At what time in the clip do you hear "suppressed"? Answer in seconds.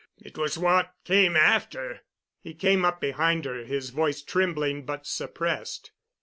5.05-5.91